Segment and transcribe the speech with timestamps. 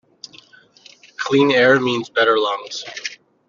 [1.17, 2.83] Clean air, means better lungs.